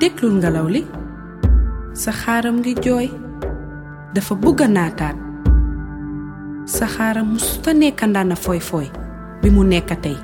déglul 0.00 0.34
ngelaw 0.40 0.66
li 0.74 0.82
sa 1.92 2.10
xaaram 2.12 2.56
ngi 2.60 2.72
jooy 2.84 3.06
dafa 4.14 4.34
bugg 4.42 4.60
a 4.64 4.68
naataat 4.68 5.16
sa 6.64 6.86
xaaram 6.94 7.26
musuta 7.32 7.70
nekka 7.72 8.06
ndaana 8.06 8.36
foy 8.44 8.60
foy 8.68 8.86
bi 9.42 9.48
mu 9.54 9.62
nekk 9.64 9.90
tey 10.04 10.16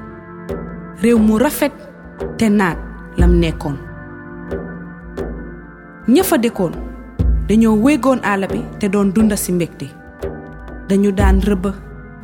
réew 1.03 1.19
mu 1.27 1.35
rafet 1.39 1.73
te 2.39 2.47
naat 2.49 2.79
lam 3.21 3.33
nekkoon 3.43 3.77
ña 6.09 6.23
fa 6.29 6.37
dëkkoon 6.39 6.75
dañoo 7.49 7.77
wéegoon 7.85 8.21
àll 8.33 8.47
bi 8.53 8.61
te 8.81 8.87
doon 8.89 9.13
dunda 9.15 9.37
ci 9.37 9.53
mbégte. 9.53 9.87
Dañu 10.89 11.11
daan 11.13 11.41
rëbb 11.43 11.67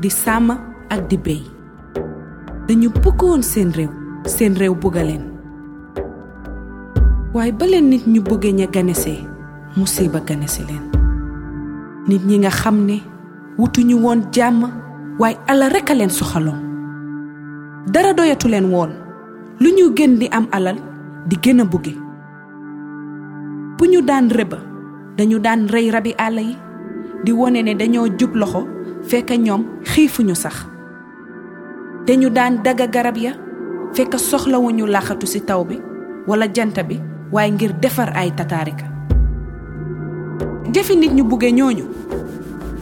di 0.01 0.11
sàmm 0.11 0.51
ak 0.89 1.01
di 1.11 1.17
béy. 1.19 1.43
Dañu 2.69 2.89
bëggoon 3.03 3.43
seen 3.43 3.71
réew 3.75 3.91
seen 4.27 4.55
réew 4.55 4.75
bugga 4.75 5.03
leen 5.03 5.32
waaye 7.35 7.53
ba 7.53 7.65
nit 7.67 8.05
ñu 8.07 8.21
bëggee 8.21 8.53
ña 8.53 8.67
ganesee 8.69 9.25
musiba 9.77 10.21
ganesi 10.21 10.63
leen. 10.69 10.85
Nit 12.09 12.23
ñi 12.27 12.39
nga 12.39 12.51
xam 12.51 12.85
ne 12.85 13.01
wutuñu 13.59 13.97
woon 14.05 14.29
jàmm 14.33 14.69
waaye 15.19 15.39
ala 15.49 15.69
rekk 15.69 15.91
a 15.91 15.95
leen 15.95 16.11
soxaloon. 16.11 16.61
Dara 17.89 18.13
doyatu 18.13 18.49
leen 18.49 18.67
woon. 18.71 18.91
Lu 19.61 19.71
ñu 19.71 19.95
gën 19.97 20.19
di 20.19 20.29
am 20.31 20.47
alal 20.53 20.77
di 21.27 21.37
gën 21.43 21.61
a 21.61 21.65
bugge. 21.65 21.95
Bu 23.79 23.87
ñu 23.89 24.03
daan 24.03 24.29
rëba 24.31 24.59
dañu 25.17 25.39
daan 25.39 25.69
rey 25.69 25.91
rabi 25.91 26.13
àll 26.19 26.39
yi 26.41 26.57
di 27.25 27.33
wone 27.33 27.63
ne 27.63 27.75
dañoo 27.75 28.09
jub 28.19 28.35
loxo 28.35 28.67
fekk 29.09 29.31
ñoom 29.39 29.65
xiifuñu 29.85 30.35
sax. 30.35 30.67
Dañu 32.07 32.29
daan 32.31 32.63
daga 32.63 32.87
garab 32.87 33.17
ya 33.17 33.33
fekk 33.95 34.19
soxlawuñu 34.19 34.87
laxatu 34.87 35.27
ci 35.27 35.41
taw 35.41 35.65
bi 35.65 35.81
walla 36.27 36.47
jant 36.53 36.77
bi 36.89 37.12
waaye 37.33 37.51
ngir 37.53 37.73
defar 37.81 38.13
ay 38.17 38.31
tataarika 38.37 38.87
jëfi 40.73 40.97
nit 40.97 41.13
ñu 41.13 41.25
bugge 41.25 41.51
ñooñu 41.53 41.85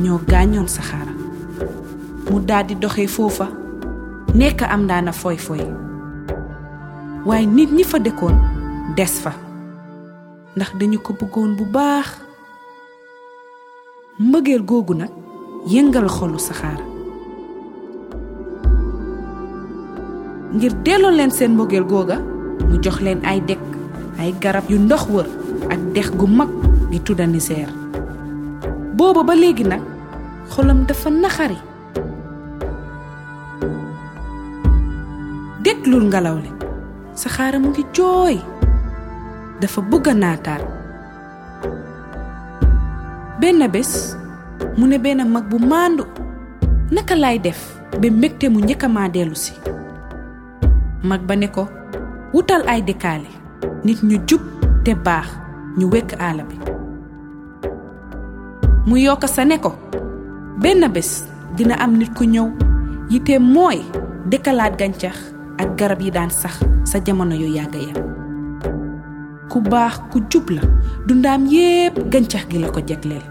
ñoo 0.00 0.20
gaañoon 0.28 0.68
saxaara. 0.68 1.12
Mu 2.30 2.40
daldi 2.40 2.74
doxe 2.74 3.06
foofa 3.08 3.46
nekk 4.34 4.62
am 4.62 4.86
daana 4.86 5.12
foy 5.12 5.36
foy 5.36 5.60
waaye 7.26 7.46
nit 7.46 7.70
ñi 7.72 7.84
fa 7.84 7.98
dëkkoon 7.98 8.36
des 8.96 9.14
fa. 9.22 9.32
Ndax 10.56 10.70
dañu 10.78 10.98
ko 10.98 11.12
bëggoon 11.12 11.56
bu 11.56 11.64
baax. 11.74 12.08
Mbëggeel 14.18 14.62
googu 14.64 14.94
nag 14.94 15.10
yëngal 15.66 16.08
xolu 16.08 16.38
saxaara. 16.38 16.84
Ngir 20.54 20.72
delloo 20.84 21.10
leen 21.10 21.30
seen 21.30 21.52
mbëggeel 21.54 21.84
googa 21.86 22.16
mu 22.68 22.78
jox 22.82 23.00
leen 23.00 23.20
ay 23.24 23.40
dekk 23.44 23.79
ay 24.20 24.30
garab 24.42 24.68
yu 24.68 24.76
ndox 24.78 25.02
wër 25.08 25.28
ak 25.72 25.80
dex 25.96 26.06
gu 26.18 26.26
mag 26.28 26.50
gi 26.92 26.98
tudda 27.00 27.24
Niseer 27.26 27.70
booba 28.96 29.22
ba 29.24 29.32
léegi 29.34 29.64
nag 29.64 29.80
xolam 30.52 30.84
dafa 30.88 31.08
naxari. 31.10 31.58
Déglul 35.64 36.04
ngelaw 36.08 36.36
li 36.44 36.50
saxaara 37.20 37.56
mu 37.60 37.68
ngi 37.72 37.84
jooy 37.96 38.36
dafa 39.60 39.80
bëgg 39.90 40.06
a 40.08 40.14
naataat 40.16 40.62
benn 43.40 43.60
bés 43.74 43.92
mu 44.78 44.84
ne 44.88 44.96
benn 45.04 45.20
mag 45.34 45.44
bu 45.50 45.56
maandu 45.70 46.04
naka 46.94 47.14
lay 47.22 47.36
def 47.46 47.60
ba 48.00 48.08
mbégte 48.16 48.46
mu 48.52 48.58
njëkk 48.64 48.84
a 48.84 48.88
maa 48.88 49.08
dellu 49.14 49.36
si? 49.44 49.52
Mag 51.08 51.20
ba 51.28 51.34
ne 51.36 51.48
ko 51.48 51.64
wutal 52.32 52.62
ay 52.68 52.80
dëkkaale 52.88 53.39
nit 53.84 54.02
ñu 54.02 54.18
jub 54.28 54.40
te 54.84 54.94
baax 54.94 55.26
ñu 55.78 55.86
wekk 55.92 56.12
àll 56.18 56.40
bi. 56.48 56.56
Mu 58.86 58.96
yokk 58.96 59.28
sa 59.28 59.44
ne 59.44 59.58
ko 59.58 59.72
benn 60.62 60.88
bés 60.92 61.24
dina 61.56 61.74
am 61.78 61.96
nit 61.96 62.12
ku 62.14 62.24
ñëw 62.24 62.48
yiteem 63.10 63.42
mooy 63.42 63.80
dëkkalaat 64.30 64.78
gàncax 64.78 65.16
ak 65.58 65.76
garab 65.78 66.00
yi 66.00 66.10
daan 66.10 66.30
sax 66.30 66.60
sa 66.84 66.98
jamono 67.04 67.34
yu 67.34 67.46
yàgg 67.56 67.74
ya. 67.74 67.94
Ku 69.50 69.60
baax 69.60 70.00
ku 70.12 70.20
jub 70.30 70.50
la 70.50 70.62
dundaam 71.06 71.46
yépp 71.46 71.98
gàncax 72.12 72.46
gi 72.50 72.58
la 72.58 72.68
ko 72.70 72.80
jegleel 72.86 73.22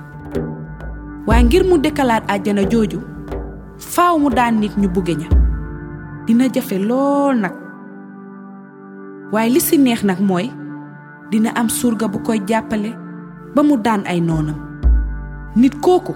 waaye 1.27 1.43
ngir 1.43 1.63
mu 1.65 1.77
dëkkalaat 1.77 2.23
àjjana 2.27 2.63
jooju 2.69 2.99
faaw 3.77 4.17
mu 4.19 4.29
daan 4.29 4.59
nit 4.59 4.77
ñu 4.77 4.87
bugge 4.89 5.13
ña. 5.15 5.27
Dina 6.25 6.45
jafe 6.53 6.77
lool 6.79 7.35
nag 7.41 7.53
waaye 9.31 9.49
li 9.53 9.61
ci 9.67 9.77
neex 9.77 10.01
nag 10.03 10.19
mooy 10.29 10.47
dina 11.31 11.49
am 11.59 11.69
surga 11.69 12.07
bu 12.11 12.19
koy 12.25 12.39
jàppale 12.49 12.91
ba 13.55 13.61
mu 13.63 13.75
daan 13.77 14.03
ay 14.05 14.19
noonam. 14.21 14.57
Nit 15.55 15.75
kooku 15.81 16.13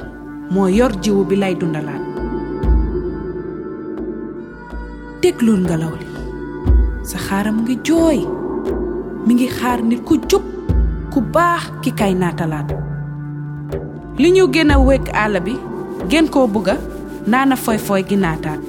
moo 0.53 0.67
yor 0.67 0.91
jiwu 1.01 1.23
bi 1.29 1.35
lay 1.35 1.55
dundalaat 1.55 2.01
déglul 5.21 5.61
ngelaw 5.63 5.93
li. 6.01 6.07
Sa 7.09 7.17
xaaram 7.17 7.57
ngi 7.63 7.75
jooy. 7.87 8.19
Mi 9.25 9.33
ngi 9.33 9.47
xaar 9.47 9.79
nit 9.83 10.01
ku 10.07 10.17
jub 10.29 10.43
ku 11.11 11.21
baax 11.21 11.63
ki 11.81 11.91
kay 11.99 12.13
naatalaat 12.21 12.67
li 14.21 14.29
ñu 14.35 14.45
gën 14.53 14.71
a 14.73 14.77
wekk 14.87 15.07
àll 15.23 15.35
bi 15.45 15.53
gën 16.09 16.27
koo 16.33 16.47
bugga 16.53 16.75
naana 17.31 17.55
foy 17.55 17.77
foy 17.77 18.01
gi 18.09 18.15
naataat 18.23 18.59